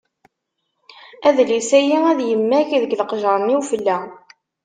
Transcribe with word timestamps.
Adlis-ayi 1.27 1.97
ad 2.11 2.19
yemmag 2.23 2.69
deg 2.81 2.93
leqjer-nni 3.01 3.55
n 3.57 3.59
ufella. 3.61 3.97